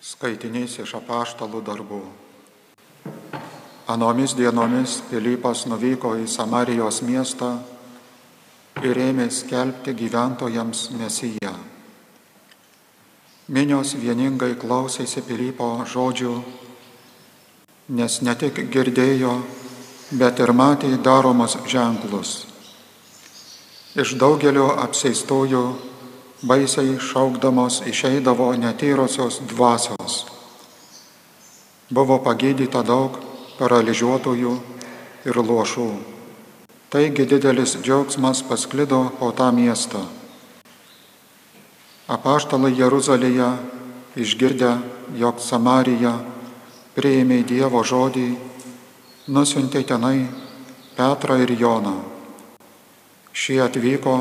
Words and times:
Skaitinys 0.00 0.78
iš 0.80 0.94
apaštalų 0.96 1.58
darbų. 1.60 1.98
Anomis 3.92 4.32
dienomis 4.32 4.94
Pilypas 5.10 5.66
nuvyko 5.68 6.14
į 6.16 6.24
Samarijos 6.24 7.02
miestą 7.04 7.50
ir 8.80 8.96
ėmė 8.96 9.26
skelbti 9.28 9.92
gyventojams 9.98 10.86
mesiją. 10.96 11.52
Minios 13.52 13.92
vieningai 14.00 14.54
klausėsi 14.56 15.20
Pilypo 15.26 15.68
žodžių, 15.84 16.32
nes 18.00 18.18
ne 18.24 18.36
tik 18.40 18.62
girdėjo, 18.72 19.36
bet 20.16 20.40
ir 20.40 20.54
matė 20.56 20.94
daromus 20.96 21.58
ženklus. 21.68 22.46
Iš 24.00 24.16
daugelio 24.16 24.70
apseistojų 24.80 25.89
baisiai 26.42 26.96
šaukdamos 26.98 27.82
išeidavo 27.86 28.52
netyrosios 28.56 29.40
dvasios. 29.48 30.24
Buvo 31.90 32.16
pagydyta 32.24 32.80
daug 32.86 33.18
paralyžiuotojų 33.58 34.54
ir 35.28 35.36
lošų. 35.36 35.90
Taigi 36.90 37.26
didelis 37.28 37.76
džiaugsmas 37.82 38.42
pasklido 38.42 39.10
po 39.18 39.30
tą 39.36 39.50
miestą. 39.52 40.00
Apaštalai 42.10 42.72
Jeruzalėje 42.74 43.50
išgirdę, 44.16 44.72
jog 45.20 45.38
Samarija 45.38 46.16
priėmė 46.96 47.44
Dievo 47.46 47.84
žodį, 47.86 48.28
nusiuntė 49.28 49.84
tenai 49.86 50.26
Petrą 50.96 51.36
ir 51.44 51.52
Joną. 51.54 52.00
Šie 53.30 53.60
atvyko 53.62 54.16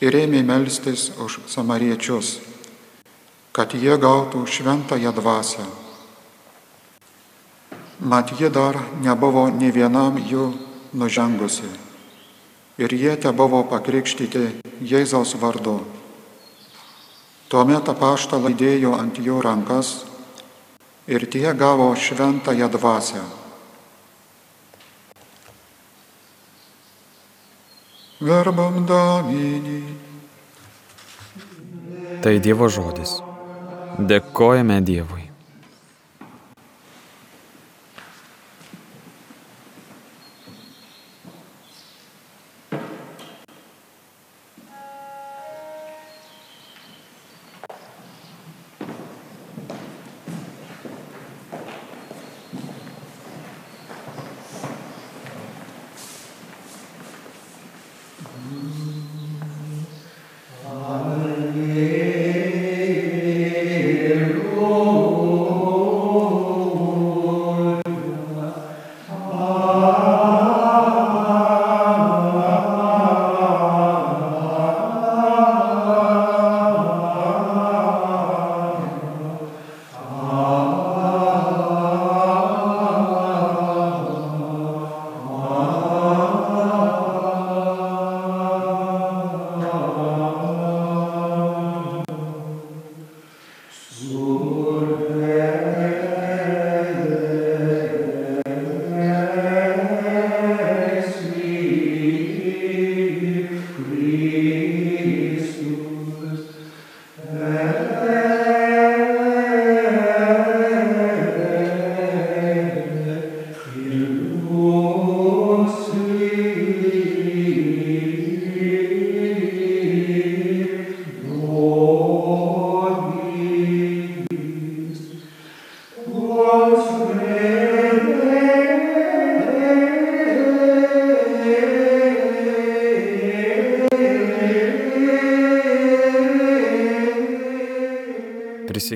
ir 0.00 0.14
ėmė 0.14 0.44
melstis 0.46 1.10
už 1.18 1.40
samariečius, 1.50 2.38
kad 3.52 3.74
jie 3.74 3.96
gautų 3.98 4.44
šventąją 4.46 5.12
dvasę. 5.16 5.66
Mat 8.00 8.30
ji 8.38 8.50
dar 8.54 8.78
nebuvo 9.02 9.48
ne 9.50 9.72
vienam 9.74 10.18
jų 10.22 10.52
nužengusi 10.94 11.88
ir 12.78 12.94
jie 12.94 13.16
te 13.18 13.32
buvo 13.34 13.64
pakrikštyti 13.66 14.62
Jėzaus 14.86 15.34
vardu. 15.42 15.80
Tuomet 17.50 17.90
apaštalai 17.90 18.54
dėjo 18.54 18.94
ant 18.94 19.18
jų 19.18 19.40
rankas 19.42 20.04
ir 21.10 21.26
tie 21.26 21.50
gavo 21.58 21.90
šventąją 21.96 22.70
dvasę. 22.70 23.24
Verbam 28.18 28.82
Dominį. 28.82 29.78
Tai 32.24 32.34
Dievo 32.42 32.66
žodis. 32.66 33.12
Dėkojame 34.10 34.80
Dievui. 34.82 35.27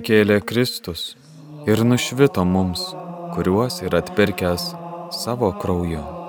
Prisikėlė 0.03 0.41
Kristus 0.43 1.15
ir 1.71 1.85
nušvito 1.87 2.43
mums, 2.45 2.81
kuriuos 3.37 3.83
ir 3.87 3.95
atpirkęs 3.95 4.75
savo 5.15 5.53
krauju. 5.63 6.22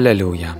Aleliuja. 0.00 0.56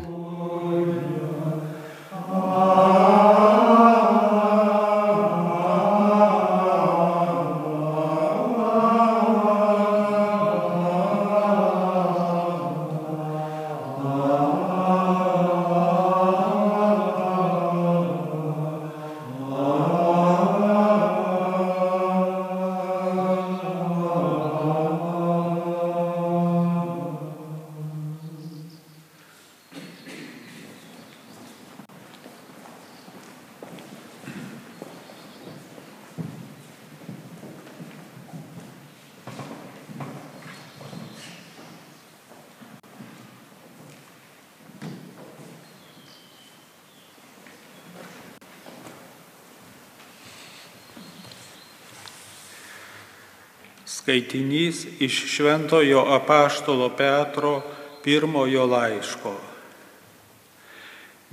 Skaitinys 53.90 54.86
iš 55.02 55.14
Šventojo 55.34 56.04
apaštalo 56.14 56.88
Petro 56.94 57.62
pirmojo 58.04 58.66
laiško. 58.70 59.32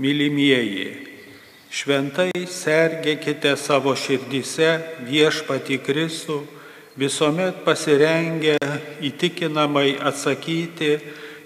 Mylimieji, 0.02 0.88
šventai 1.70 2.48
sergėkite 2.50 3.54
savo 3.62 3.94
širdyse 3.94 4.72
viešpati 5.06 5.78
Kristų, 5.86 6.40
visuomet 6.98 7.62
pasirengę 7.66 8.58
įtikinamai 9.06 9.94
atsakyti 10.10 10.92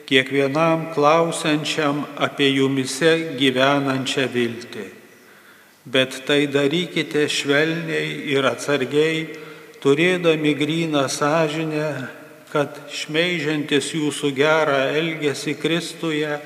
kiekvienam 0.07 0.93
klausiančiam 0.95 2.05
apie 2.15 2.53
jumise 2.55 3.35
gyvenančią 3.35 4.31
viltį. 4.31 4.89
Bet 5.91 6.23
tai 6.23 6.45
darykite 6.47 7.27
švelniai 7.27 8.31
ir 8.31 8.47
atsargiai, 8.47 9.50
turėdami 9.81 10.53
gryną 10.55 11.07
sąžinę, 11.09 12.07
kad 12.51 12.77
šmeižiantis 12.91 13.93
jūsų 13.95 14.31
gerą 14.35 14.79
elgesį 14.93 15.55
Kristuje 15.57 16.39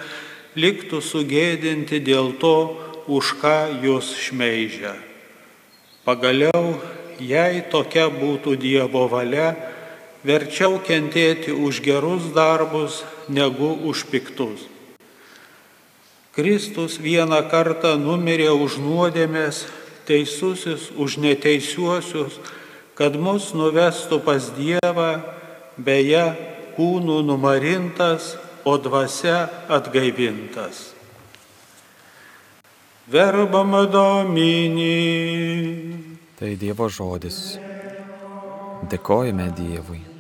liktų 0.56 1.02
sugėdinti 1.02 2.00
dėl 2.00 2.36
to, 2.40 2.58
už 3.08 3.36
ką 3.42 3.58
jūs 3.84 4.16
šmeižia. 4.18 4.96
Pagaliau, 6.06 6.78
jei 7.22 7.62
tokia 7.70 8.08
būtų 8.10 8.56
Dievo 8.62 9.06
valia, 9.10 9.54
verčiau 10.26 10.80
kentėti 10.82 11.54
už 11.54 11.82
gerus 11.86 12.32
darbus 12.34 13.04
negu 13.30 13.74
už 13.86 14.06
piktus. 14.10 14.66
Kristus 16.36 16.98
vieną 17.00 17.46
kartą 17.48 17.96
numirė 17.98 18.52
už 18.52 18.78
nuodėmės, 18.84 19.66
teisusis 20.06 20.92
už 21.00 21.18
neteisiuosius, 21.24 22.42
kad 22.96 23.16
mus 23.20 23.52
nuvestų 23.56 24.22
pas 24.24 24.50
Dievą, 24.56 25.12
beje, 25.78 26.26
kūnų 26.76 27.22
numarintas, 27.28 28.36
o 28.66 28.78
dvasia 28.82 29.46
atgaivintas. 29.70 30.96
Verbama 33.06 33.86
domini. 33.86 34.90
Tai 36.40 36.56
Dievo 36.58 36.90
žodis. 36.90 37.60
Dėkojame 38.90 39.52
Dievui. 39.54 40.15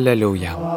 Aleliuja. 0.00 0.69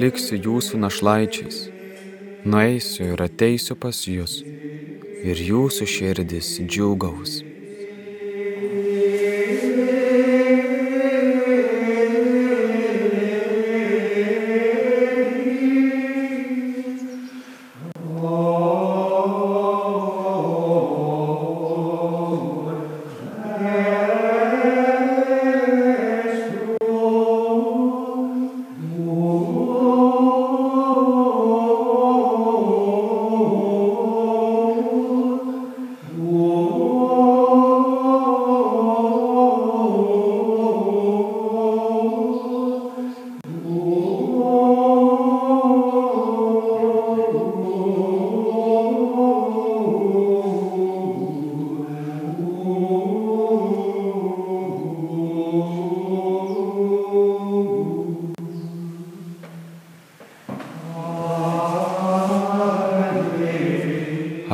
Nepaliksiu 0.00 0.38
jūsų 0.40 0.78
našlaičiais, 0.80 1.56
nueisiu 2.48 3.10
ir 3.12 3.20
ateisiu 3.20 3.76
pas 3.76 3.98
jūs, 4.08 4.40
ir 5.20 5.36
jūsų 5.36 5.84
širdis 5.84 6.56
džiugaus. 6.64 7.49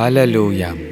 Aleliuja. 0.06 0.85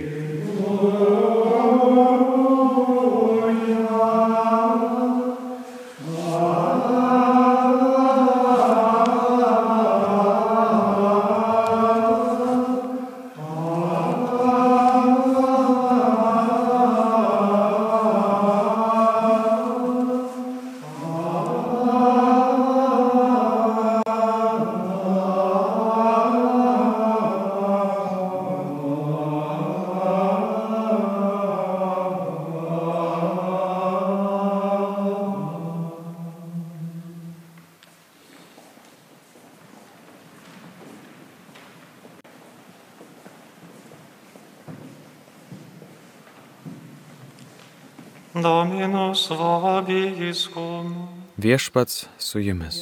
Dominus 48.35 49.31
vobiscum. 49.31 51.09
Viešpats 51.37 52.07
su 52.19 52.41
jumis. 52.41 52.75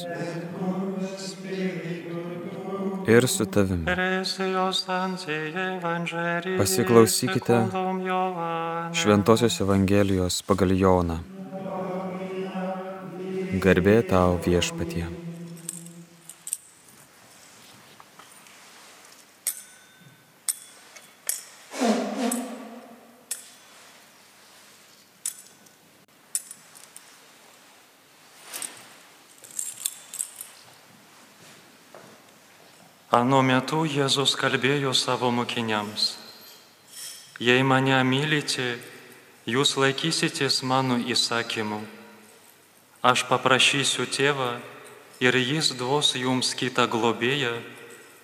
Ir 3.07 3.27
su 3.27 3.45
tavimi. 3.45 3.85
Pasiklausykite 6.57 7.65
Šventojios 8.93 9.61
Evangelijos 9.61 10.41
pagal 10.41 10.71
Joną. 10.71 11.19
Garbė 13.61 14.01
tau 14.09 14.39
viešpatie. 14.45 15.22
Anu 33.13 33.43
metu 33.45 33.83
Jėzus 33.85 34.31
kalbėjo 34.41 34.89
savo 34.97 35.27
mokiniams. 35.29 36.15
Jei 37.37 37.61
mane 37.61 37.99
mylite, 38.09 38.79
jūs 39.45 39.75
laikysitės 39.77 40.63
mano 40.65 40.97
įsakymų. 40.97 41.77
Aš 43.05 43.25
paprašysiu 43.29 44.07
tėvą 44.09 44.47
ir 45.21 45.37
jis 45.37 45.69
duos 45.77 46.15
jums 46.17 46.55
kitą 46.57 46.87
globėją, 46.89 47.53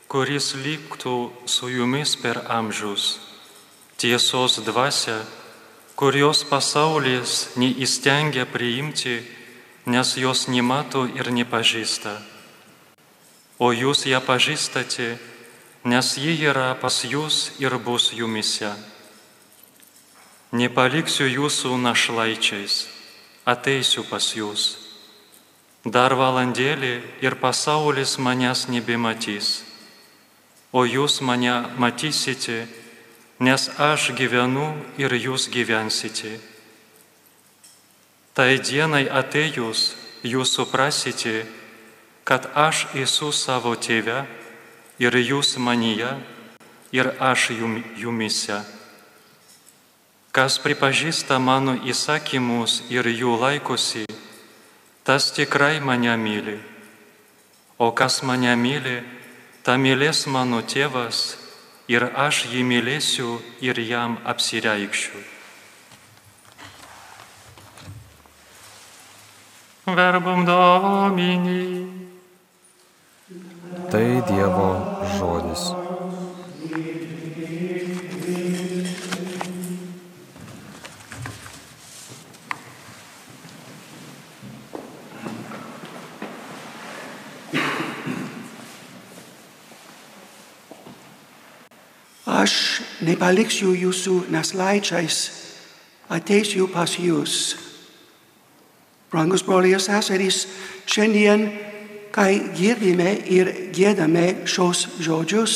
kuris 0.10 0.55
liktų 0.58 1.15
su 1.46 1.69
jumis 1.69 2.15
per 2.17 2.41
amžius. 2.50 3.19
Tiesos 4.01 4.58
dvasia, 4.65 5.19
kurios 5.93 6.41
pasaulis 6.50 7.53
neįstengia 7.62 8.50
priimti, 8.50 9.22
nes 9.86 10.17
jos 10.17 10.48
nemato 10.50 11.05
ir 11.05 11.29
nepažįsta 11.29 12.17
o 13.59 13.73
jūs 13.75 14.05
ją 14.07 14.21
pažįstate, 14.23 15.17
nes 15.83 16.15
ji 16.17 16.33
yra 16.47 16.71
pas 16.79 17.03
jūs 17.03 17.59
ir 17.59 17.75
bus 17.83 18.13
jumise. 18.15 18.71
Nepaliksiu 20.55 21.27
jūsų 21.27 21.75
našlaičiais, 21.77 22.87
ateisiu 23.45 24.07
pas 24.07 24.23
jūs. 24.33 24.77
Dar 25.85 26.15
valandėlį 26.15 26.95
ir 27.23 27.35
pasaulis 27.39 28.17
manęs 28.17 28.65
nebematys, 28.71 29.61
o 30.71 30.83
jūs 30.87 31.21
mane 31.21 31.53
matysite, 31.77 32.65
nes 33.39 33.69
aš 33.79 34.11
gyvenu 34.15 34.73
ir 34.99 35.13
jūs 35.15 35.47
gyvensite. 35.51 36.39
Tai 38.35 38.51
dienai 38.59 39.07
atejus 39.07 39.93
jūs 40.23 40.51
suprasite, 40.55 41.45
kad 42.23 42.49
aš 42.55 42.88
esu 42.93 43.31
savo 43.31 43.75
tėve 43.75 44.25
ir 44.99 45.15
jūs 45.15 45.57
manyje 45.57 46.11
ir 46.91 47.13
aš 47.19 47.49
jum, 47.57 47.79
jumise. 47.97 48.59
Kas 50.31 50.59
pripažįsta 50.61 51.39
mano 51.41 51.73
įsakymus 51.89 52.83
ir 52.93 53.07
jų 53.09 53.33
laikosi, 53.41 54.05
tas 55.03 55.31
tikrai 55.33 55.79
mane 55.81 56.13
myli. 56.21 56.59
O 57.81 57.91
kas 57.91 58.21
mane 58.21 58.53
myli, 58.55 58.99
ta 59.63 59.77
mylės 59.77 60.27
mano 60.27 60.61
tėvas 60.61 61.39
ir 61.89 62.05
aš 62.13 62.45
jį 62.53 62.61
mylėsiu 62.61 63.39
ir 63.65 63.79
jam 63.81 64.19
apsireikščiu. 64.25 65.25
Verbum 69.89 70.45
Domini. 70.45 71.98
Tai 73.89 74.22
Dievo 74.22 74.69
žodis. 75.17 75.62
Aš 92.29 92.53
nepaliksiu 93.01 93.74
jūsų 93.74 94.29
neslaičiais, 94.29 95.17
ateisiu 96.13 96.69
pas 96.69 96.93
jūs. 96.93 97.58
Brangus 99.10 99.41
broliai 99.41 99.79
ir 99.79 99.81
seserys, 99.81 100.43
šiandien 100.86 101.68
kai 102.19 102.51
girdime 102.51 103.13
ir 103.31 103.47
gėdame 103.71 104.43
šios 104.43 104.81
žodžius 104.99 105.53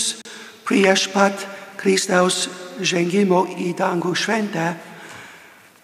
prieš 0.63 1.10
pat 1.12 1.41
Kristaus 1.75 2.46
žengimo 2.79 3.41
į 3.60 3.74
dangų 3.75 4.13
šventę, 4.15 4.70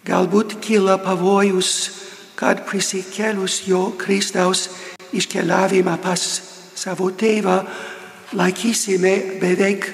galbūt 0.08 0.56
kyla 0.64 0.96
pavojus, 1.04 1.74
kad 2.40 2.64
prisikėlus 2.64 3.66
jo 3.68 3.90
Kristaus 4.00 4.70
iškeliavimą 5.12 6.00
pas 6.00 6.24
savo 6.80 7.12
tėvą 7.12 7.60
laikysime 8.40 9.16
beveik 9.44 9.92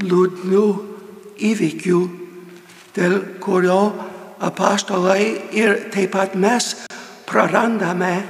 liūdnų 0.00 0.66
įvykių, 1.52 2.02
dėl 2.96 3.20
kurio 3.44 3.82
apaštalai 4.40 5.24
ir 5.52 5.82
taip 5.92 6.16
pat 6.16 6.32
mes 6.32 6.72
prarandame 7.28 8.22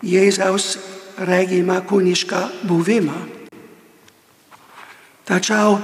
Jėzaus 0.00 0.78
regimą 1.26 1.80
kūnišką 1.88 2.40
buvimą. 2.68 3.18
Tačiau 5.28 5.78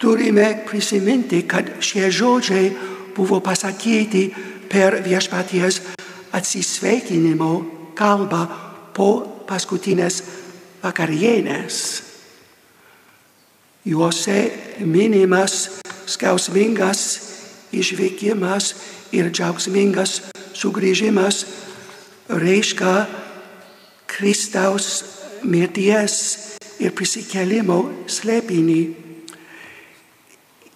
turime 0.00 0.64
prisiminti, 0.66 1.44
kad 1.46 1.78
šie 1.78 2.10
žodžiai 2.10 2.72
buvo 3.14 3.40
pasakyti 3.44 4.32
per 4.70 4.98
viešpaties 5.04 5.80
atsisveikinimo 6.32 7.52
kalbą 7.94 8.46
po 8.96 9.10
paskutinės 9.46 10.22
vakarienės. 10.82 11.76
Juose 13.86 14.38
minimas 14.86 15.82
skausmingas 16.06 17.02
išvykimas 17.74 18.74
ir 19.14 19.30
džiaugsmingas 19.30 20.20
sugrįžimas 20.56 21.44
reiškia 22.30 23.21
Kristaus 24.22 24.88
mirties 25.50 26.12
ir 26.78 26.92
prisikelimo 26.94 28.06
slėpinį 28.06 28.82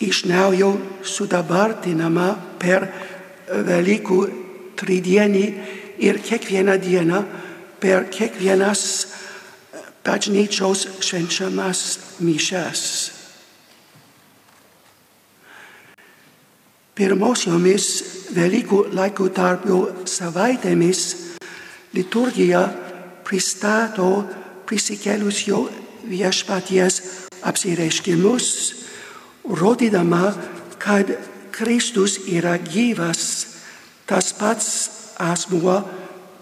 iš 0.03 0.25
naujo 0.27 0.73
sudabartinama 1.07 2.25
per 2.59 2.89
Velykų 3.47 4.17
tridienį 4.75 5.45
ir 6.03 6.19
kiekvieną 6.27 6.75
dieną 6.83 7.21
per 7.79 8.09
kiekvienas 8.11 8.83
bažnyčios 10.03 10.83
švenčiamas 11.07 11.83
mišes. 12.27 12.83
Pirmosiomis 16.99 17.87
Velykų 18.35 18.83
laikų 18.99 19.29
tarpio 19.39 19.79
savaitėmis 20.11 21.05
liturgija 21.95 22.65
pristato 23.27 24.25
prisikėlusio 24.67 25.65
viešpaties 26.07 27.01
apsireiškimus, 27.47 28.49
rodydama, 29.51 30.31
kad 30.79 31.11
Kristus 31.55 32.21
yra 32.31 32.57
gyvas, 32.63 33.23
tas 34.07 34.33
pats 34.39 34.69
asmuo 35.23 35.81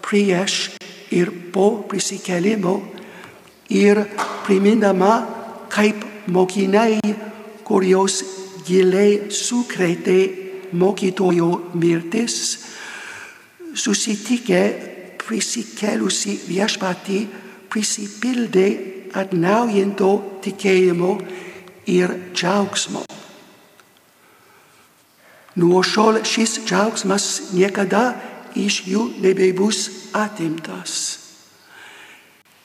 prieš 0.05 0.75
ir 1.15 1.31
po 1.53 1.85
prisikėlimo 1.89 2.75
ir 3.73 4.03
primindama, 4.45 5.13
kaip 5.73 6.03
mokiniai, 6.29 6.99
kurios 7.65 8.21
giliai 8.65 9.31
sukrėtė 9.33 10.19
mokytojo 10.75 11.49
mirtis, 11.77 12.35
susitikę 13.75 14.94
prisikėlusi 15.25 16.37
viešpatį 16.47 17.19
prisipildė 17.71 18.67
atnaujinto 19.15 20.11
tikėjimo 20.45 21.11
ir 21.91 22.13
džiaugsmo. 22.33 23.03
Nuo 25.55 25.81
šiol 25.87 26.21
šis 26.27 26.59
džiaugsmas 26.67 27.27
niekada 27.55 28.09
iš 28.59 28.81
jų 28.89 29.05
nebebus 29.23 29.85
atimtas. 30.15 30.95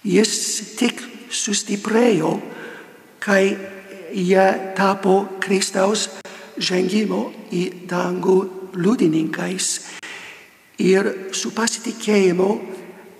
Jis 0.03 0.33
tik 0.81 1.03
sustiprėjo, 1.31 2.33
kai 3.23 3.55
jie 4.17 4.47
tapo 4.75 5.23
Kristaus 5.43 6.09
žengimo 6.59 7.29
į 7.55 7.87
dangų 7.91 8.39
liudininkais 8.75 9.69
ir 10.81 11.33
su 11.37 11.53
pasitikėjimu 11.53 12.51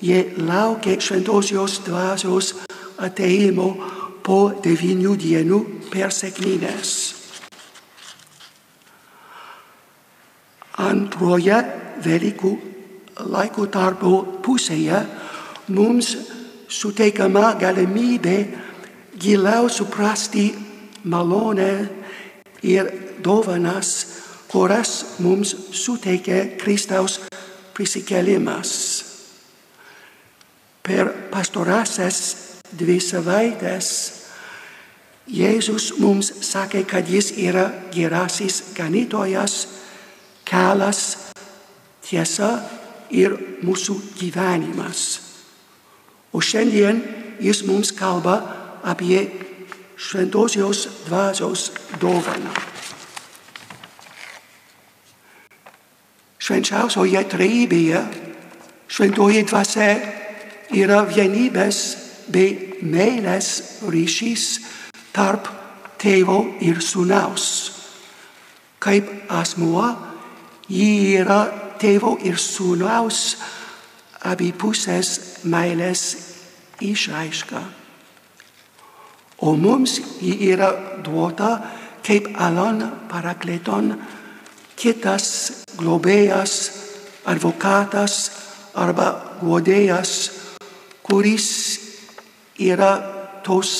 jie 0.01 0.21
laukė 0.41 0.97
šventosios 1.01 1.81
dvasios 1.85 2.55
ateimo 3.01 3.69
po 4.25 4.41
devynių 4.65 5.15
dienų 5.21 5.61
per 5.93 6.13
sekmines. 6.15 6.97
Antroje 10.81 11.61
Velykų 12.01 12.51
laiko 13.29 13.67
tarpo 13.69 14.13
pusėje 14.41 15.03
mums 15.77 16.15
suteikiama 16.73 17.53
galimybė 17.61 18.37
giliau 19.21 19.69
suprasti 19.69 20.47
malonę 21.05 21.73
ir 22.65 22.89
dovanas, 23.21 23.91
kurias 24.49 25.19
mums 25.21 25.53
suteikia 25.77 26.57
Kristaus 26.57 27.21
prisikėlimas. 27.81 28.71
Per 30.85 31.09
pastorasias 31.33 32.19
dvi 32.77 32.99
savaitės 33.01 33.93
Jėzus 35.31 35.93
mums 36.03 36.33
sakė, 36.43 36.83
kad 36.91 37.07
jis 37.07 37.31
yra 37.39 37.69
gerasis 37.95 38.73
ganytojas, 38.75 39.61
kelias, 40.49 41.03
tiesa 42.03 42.49
ir 43.15 43.37
mūsų 43.63 43.95
gyvenimas. 44.19 45.05
O 46.35 46.43
šiandien 46.43 47.05
jis 47.39 47.63
mums 47.69 47.95
kalba 47.95 48.41
apie 48.83 49.23
šventosios 49.95 50.89
dvasios 51.07 51.71
dovaną. 52.03 52.70
Švenčiausioje 56.51 57.21
trejybėje 57.31 57.99
šventoji 58.91 59.45
dvasia 59.47 59.93
yra 60.75 61.05
vienybės 61.07 61.77
bei 62.27 62.81
meilės 62.83 63.51
ryšys 63.87 64.47
tarp 65.15 65.47
tėvo 66.03 66.41
ir 66.67 66.81
sūnaus. 66.83 67.45
Kaip 68.83 69.31
asmuo, 69.31 69.93
ji 70.67 71.21
yra 71.21 71.39
tėvo 71.79 72.17
ir 72.19 72.35
sūnaus 72.35 73.23
abipusės 74.27 75.45
meilės 75.47 76.05
išraiška. 76.83 77.63
O 79.47 79.55
mums 79.55 80.01
ji 80.19 80.35
yra 80.51 80.75
duota 80.99 81.61
kaip 82.03 82.35
Alon 82.43 82.83
parakleton, 83.07 83.95
kitas 84.75 85.61
globėjas, 85.81 86.55
advokatas 87.29 88.17
arba 88.79 89.39
guodėjas, 89.41 90.13
kuris 91.03 91.49
yra 92.61 92.93
tos 93.45 93.73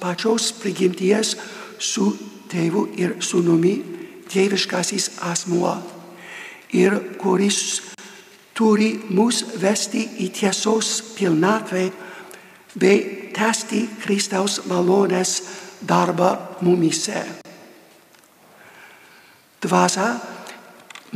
pačios 0.00 0.52
prigimties 0.62 1.34
su 1.78 2.12
tėvu 2.48 2.88
ir 2.98 3.18
sūnumi, 3.24 3.76
tėviškasis 4.30 5.18
asmuo 5.26 5.76
ir 6.76 6.98
kuris 7.20 7.60
turi 8.56 8.92
mus 9.14 9.42
vesti 9.60 10.04
į 10.24 10.28
tiesos 10.34 10.90
pilnatvę 11.16 11.84
bei 12.78 13.30
tęsti 13.34 13.84
Kristaus 14.02 14.60
malonės 14.68 15.38
darbą 15.86 16.34
mumise. 16.66 17.22
Dvasia 19.62 20.37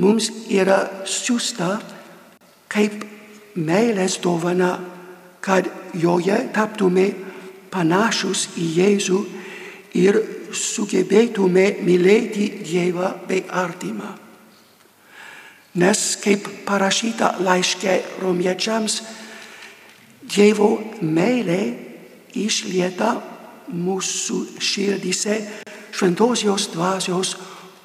mums 0.00 0.30
yra 0.48 1.04
siūsta 1.08 1.76
kaip 2.72 3.04
meilės 3.56 4.18
dovana, 4.22 4.78
kad 5.42 5.66
joje 5.98 6.38
taptume 6.54 7.10
panašus 7.72 8.52
į 8.56 8.66
Jėzų 8.78 9.20
ir 9.98 10.18
sugebėtume 10.52 11.66
mylėti 11.84 12.48
Dievą 12.64 13.12
bei 13.28 13.42
artimą. 13.48 14.12
Nes 15.80 16.00
kaip 16.20 16.48
parašyta 16.68 17.36
laiške 17.40 17.96
romiečiams, 18.22 19.00
Dievo 20.22 20.76
meilė 21.02 21.62
išlieta 22.38 23.14
mūsų 23.72 24.60
širdise 24.60 25.38
šventosios 25.92 26.68
dvasios, 26.72 27.34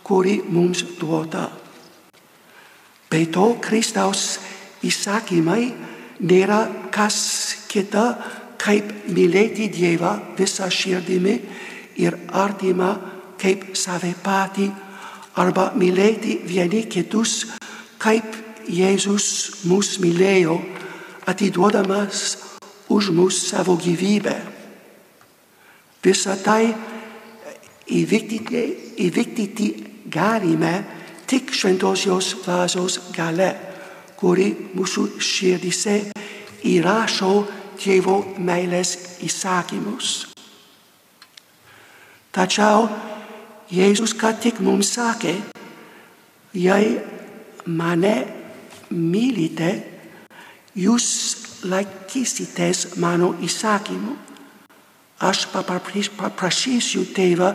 kuri 0.03 0.39
mums 0.47 0.83
duota. 0.99 1.47
Be 3.09 3.25
to, 3.31 3.55
Kristaus 3.63 4.37
įsakymai 4.83 5.71
nėra 6.19 6.65
kas 6.91 7.17
kita, 7.71 8.07
kaip 8.59 8.89
mylėti 9.13 9.69
Dievą 9.71 10.11
visą 10.37 10.67
širdimi 10.67 11.37
ir 12.03 12.17
artimą 12.35 12.89
kaip 13.39 13.69
save 13.77 14.11
patį, 14.23 14.67
arba 15.37 15.71
mylėti 15.77 16.41
vieni 16.49 16.83
kitus, 16.89 17.45
kaip 18.01 18.25
Jėzus 18.67 19.63
mus 19.69 19.95
mylėjo, 20.03 20.57
atiduodamas 21.29 22.25
už 22.91 23.11
mus 23.15 23.39
savo 23.47 23.77
gyvybę. 23.79 24.35
Visą 26.03 26.35
tai 26.43 26.73
įvykdyti, 27.87 28.63
įvykdyti 29.07 29.67
galime 30.11 30.73
tik 31.27 31.51
šventosios 31.53 32.33
dvasios 32.43 32.99
gale, 33.15 33.51
kuri 34.17 34.49
mūsų 34.75 35.07
širdise 35.19 35.99
įrašo 36.65 37.33
Dievo 37.77 38.15
meilės 38.41 39.19
įsakymus. 39.21 40.33
Tačiau 42.33 42.87
Jėzus 43.69 44.15
ką 44.17 44.31
tik 44.41 44.61
mums 44.65 44.95
sakė, 44.95 45.35
jei 46.57 46.95
mane 47.67 48.15
mylite, 48.89 49.69
jūs 50.77 51.07
laikysitės 51.67 52.95
mano 53.01 53.33
įsakymų. 53.43 54.15
Aš 55.27 55.47
paprašysiu 55.51 57.07
tėvą 57.13 57.51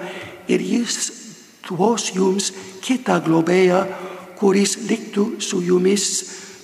ir 0.51 0.63
jis 0.67 1.22
duos 1.73 2.13
jums 2.15 2.53
kitą 2.85 3.21
globėją, 3.25 3.83
kuris 4.37 4.77
liktų 4.89 5.41
su 5.41 5.63
jumis 5.65 6.07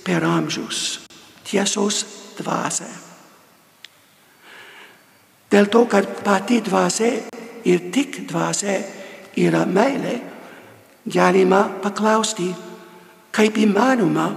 per 0.05 0.23
amžius. 0.25 0.99
Tiesos 1.45 2.03
dvasia. 2.37 2.89
Dėl 5.49 5.65
to, 5.73 5.85
kad 5.89 6.05
pati 6.21 6.59
dvasia 6.61 7.09
ir 7.65 7.87
tik 7.93 8.21
dvasia 8.29 8.75
yra 9.39 9.63
meilė, 9.65 10.19
galima 11.09 11.63
paklausti, 11.81 12.51
kaip 13.33 13.57
įmanoma 13.57 14.27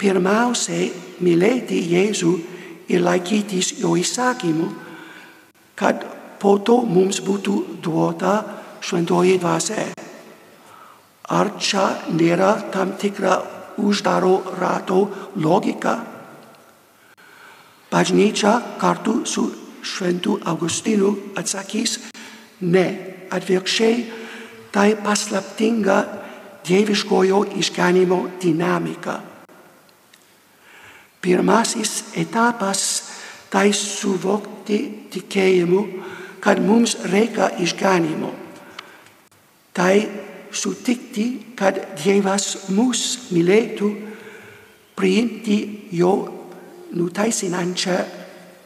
pirmiausiai 0.00 0.88
mylėti 1.20 1.82
Jėzų 1.92 2.32
ir 2.88 3.04
laikytis 3.04 3.74
jo 3.82 3.92
įsakymų, 4.00 4.70
kad 5.76 6.06
po 6.40 6.56
to 6.64 6.80
mums 6.88 7.20
būtų 7.24 7.80
duota 7.84 8.38
šventoji 8.84 9.38
dvasia. 9.40 10.03
Ar 11.24 11.54
čia 11.56 11.84
nėra 12.12 12.68
tam 12.72 12.98
tikra 13.00 13.38
uždaro 13.80 14.42
rato 14.60 15.08
logika? 15.40 15.96
Bažnyčia 17.88 18.58
kartu 18.80 19.22
su 19.24 19.44
šventų 19.84 20.40
Augustinų 20.44 21.10
atsakys, 21.38 21.98
ne, 22.60 22.86
atvirkščiai, 23.32 24.04
tai 24.74 24.96
paslaptinga 25.00 25.98
dieviškojo 26.66 27.40
išganimo 27.60 28.18
dinamika. 28.42 29.20
Pirmasis 31.24 32.12
etapas 32.20 32.80
tai 33.48 33.70
suvokti 33.72 35.08
tikėjimu, 35.14 35.82
kad 36.44 36.60
mums 36.60 36.98
reikia 37.08 37.48
išganimo. 37.64 38.32
Tai 39.72 39.94
sutikti, 40.54 41.54
kad 41.58 41.80
Dievas 41.98 42.70
mus 42.74 43.30
mylėtų, 43.34 43.90
priimti 44.94 45.58
jo 45.92 46.12
nuteisinančią 46.94 47.96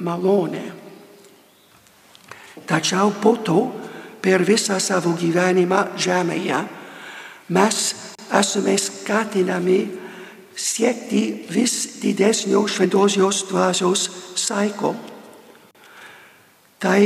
malonę. 0.05 0.64
Tačiau 2.68 3.14
po 3.22 3.37
to, 3.40 3.61
per 4.20 4.44
visą 4.44 4.77
savo 4.83 5.14
gyvenimą 5.16 5.96
žemėje, 5.96 6.59
mes 7.57 7.79
esame 8.29 8.77
skatinami 8.77 9.79
siekti 10.59 11.22
vis 11.48 12.01
didesnio 12.03 12.66
šventosios 12.68 13.46
dvasios 13.48 14.09
saiko. 14.37 14.92
Tai 16.79 17.01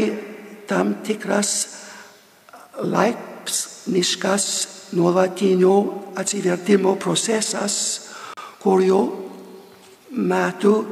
tam 0.66 0.97
tikras 1.05 1.53
laipsniškas 2.83 4.47
nuolatinio 4.92 5.74
atsivertimo 6.16 6.96
procesas, 6.96 8.09
kurio 8.62 9.00
metu 10.11 10.87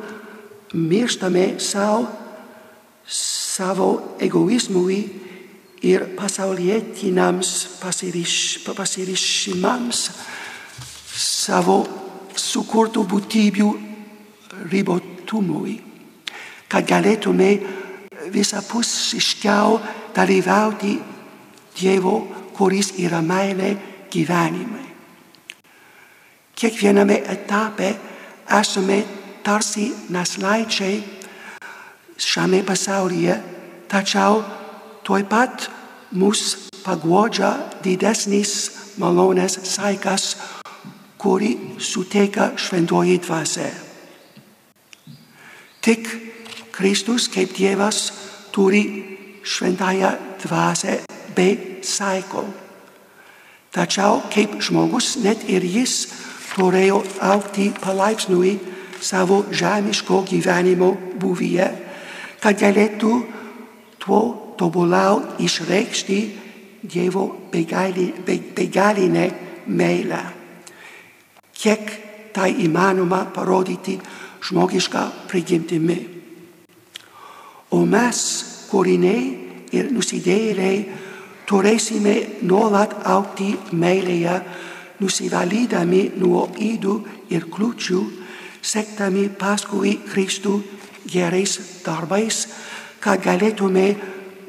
mirštame 0.72 1.54
savo, 1.58 2.06
savo 3.06 4.16
egoizmui 4.20 5.00
ir 5.82 6.04
pasaulietiniams 6.16 7.50
pasiriš, 7.80 8.34
pasirišimams 8.76 10.02
savo 11.20 11.82
sukurtų 12.36 13.04
būtybių 13.08 13.70
ribotumui, 14.70 15.76
kad 16.68 16.86
galėtume 16.88 17.52
visapusiškiau 18.32 19.78
dalyvauti 20.16 20.98
Dievo, 21.80 22.18
kuris 22.52 22.90
yra 23.00 23.22
meilė 23.24 23.70
gyvenime. 24.10 24.84
Kiekviename 26.54 27.22
etape 27.32 27.94
esame 28.60 29.04
tarsi 29.42 29.88
naslaičiai 30.12 30.98
šiame 32.20 32.62
pasaulyje, 32.66 33.36
tačiau 33.88 34.42
tuoj 35.04 35.24
pat 35.30 35.70
mus 36.12 36.70
paguodžia 36.84 37.52
didesnis 37.84 38.52
malonės 39.00 39.56
saikas, 39.64 40.34
kurį 41.20 41.78
suteikia 41.80 42.52
šventoji 42.56 43.18
dvasia. 43.24 43.70
Tik 45.80 46.08
Kristus 46.76 47.28
kaip 47.32 47.54
Dievas 47.56 48.10
turi 48.52 48.82
šventąją 49.44 50.10
dvasę 50.42 50.98
be 51.36 51.48
saiko. 51.82 52.44
Tačiau 53.70 54.24
kaip 54.34 54.58
žmogus 54.58 55.14
net 55.22 55.44
ir 55.46 55.62
jis 55.62 56.08
turėjo 56.56 57.04
aukti 57.22 57.70
palaipsniui 57.78 58.56
savo 59.00 59.44
žemiško 59.54 60.24
gyvenimo 60.26 60.90
buvyje, 61.22 61.68
kad 62.42 62.58
galėtų 62.58 63.12
tuo 64.02 64.22
tobulau 64.58 65.22
išreikšti 65.38 66.20
Dievo 66.80 67.26
begalinę 67.52 69.26
meilę. 69.68 70.20
Kiek 71.52 71.90
tai 72.32 72.54
įmanoma 72.64 73.26
parodyti 73.34 73.98
žmogišką 74.48 75.02
prigimtimi. 75.28 75.98
O 77.76 77.84
mes, 77.84 78.18
kūriniai 78.72 79.22
ir 79.76 79.92
nusidėjėliai, 79.92 80.78
turėsime 81.50 82.14
nuolat 82.46 82.94
aukti 83.10 83.50
meilėje, 83.74 84.36
nusivalydami 85.02 86.02
nuo 86.20 86.46
įdų 86.54 86.94
ir 87.34 87.48
kliūčių, 87.50 88.00
sektami 88.62 89.26
paskui 89.40 89.96
Kristų 90.06 90.60
gerais 91.10 91.56
darbais, 91.84 92.44
kad 93.00 93.22
galėtume 93.24 93.88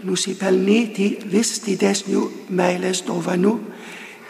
nusipelnyti 0.06 1.08
vis 1.32 1.56
didesnių 1.66 2.26
meilės 2.54 3.06
dovanų 3.08 3.56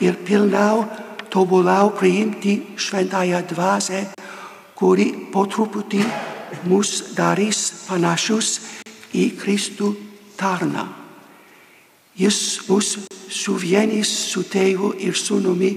ir 0.04 0.20
pilnau 0.28 0.86
tobulau 1.32 1.92
priimti 1.98 2.76
šventąją 2.78 3.44
dvasę, 3.52 4.06
kuri 4.76 5.12
po 5.34 5.46
truputį 5.50 6.06
mus 6.70 7.16
darys 7.18 7.86
panašus 7.88 8.58
į 9.16 9.32
Kristų 9.42 9.94
tarną. 10.40 11.01
Jis 12.22 12.40
mus 12.68 12.98
suvienys 13.32 14.12
su 14.30 14.44
tėvu 14.46 14.94
ir 15.02 15.18
sūnumi, 15.18 15.72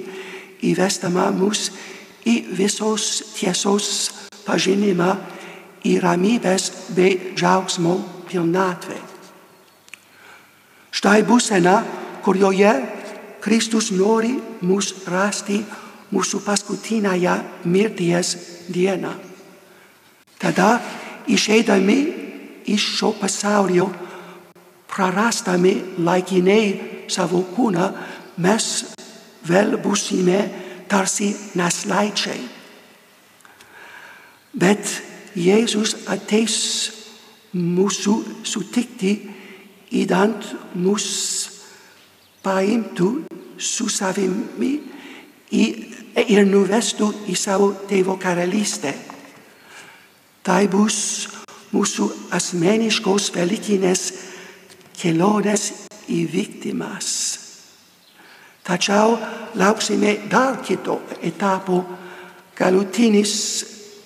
įvestama 0.69 1.31
mus 1.33 1.71
į 2.29 2.35
visos 2.59 3.07
tiesos 3.37 3.89
pažinimą, 4.45 5.15
į 5.85 5.99
ramybės 6.01 6.71
bei 6.97 7.33
džiaugsmo 7.37 7.97
pilnatvę. 8.29 8.97
Štai 10.95 11.23
būsena, 11.27 11.79
kurioje 12.25 12.73
Kristus 13.45 13.91
nori 13.93 14.33
mus 14.65 14.93
rasti 15.11 15.59
mūsų 16.15 16.41
paskutinąją 16.47 17.35
mirties 17.69 18.37
dieną. 18.73 19.13
Tada 20.41 20.79
išeidami 21.29 21.99
iš 22.73 22.87
šio 22.99 23.13
pasaulio, 23.21 23.91
prarastame 24.95 25.75
laikinei 25.99 27.05
savokuna 27.09 27.93
mes 28.37 28.87
velbusime 29.49 30.51
tarsi 30.89 31.37
naslaice. 31.55 32.41
Bet 34.59 35.03
Iesus 35.37 35.97
ateis 36.07 36.57
musu 37.53 38.25
sutikti 38.43 39.31
idant 39.91 40.47
mus 40.75 41.07
paimtu 42.43 43.25
susavimi 43.59 44.73
i 45.51 45.65
ir 46.29 46.47
nuvestu 46.47 47.11
isau 47.27 47.73
te 47.89 48.03
vocareliste. 48.07 48.95
Taibus 50.43 51.29
musu 51.73 52.07
asmeniskos 52.31 53.35
velicines 53.35 54.34
kelionės 54.99 55.87
įvykdymas. 56.11 57.09
Tačiau 58.65 59.19
lauksime 59.61 60.17
dar 60.31 60.61
kito 60.65 61.03
etapo, 61.23 61.83
galutinis 62.57 63.35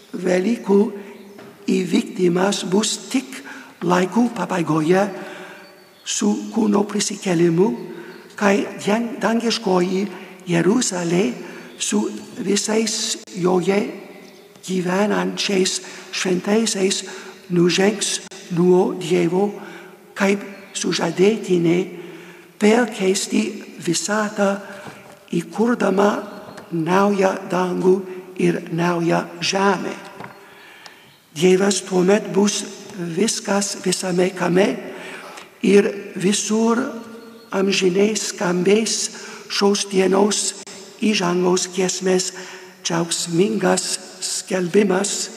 Velykų 0.09 0.79
įvykdymas 1.69 2.63
bus 2.73 2.95
tik 3.13 3.43
laikų 3.85 4.23
pabaigoje 4.35 5.03
su 6.09 6.31
kūno 6.55 6.81
prisikelimu, 6.89 7.69
kai 8.41 8.65
dangiškoji 9.21 10.07
Jeruzalė 10.49 11.25
su 11.79 12.01
visais 12.41 13.19
joje 13.37 13.79
gyvenančiais 14.65 15.79
šventaisiais 16.11 17.05
nužengs 17.53 18.15
nuo 18.57 18.95
Dievo 18.99 19.51
kaip 20.19 20.58
sužadėtinė 20.79 21.79
perkeisti 22.59 23.43
visatą 23.85 24.57
įkurdama 25.35 26.11
naują 26.73 27.33
dangų 27.51 27.95
ir 28.39 28.63
naują 28.73 29.25
žemę. 29.41 29.95
Dievas 31.35 31.83
tuomet 31.87 32.33
bus 32.33 32.65
viskas 32.99 33.77
visame 33.85 34.31
kame 34.35 34.69
ir 35.63 35.87
visur 36.17 36.81
amžiniai 37.55 38.17
skambės 38.19 38.97
šios 39.49 39.87
dienos 39.91 40.59
įžangos 41.01 41.69
giesmės 41.77 42.33
džiaugsmingas 42.85 43.85
skelbimas. 44.21 45.31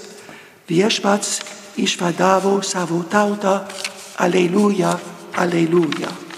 Viešpats 0.72 1.42
išvadavo 1.82 2.62
savo 2.64 3.04
tautą, 3.12 3.62
aleluja, 4.18 4.96
aleluja. 5.34 6.31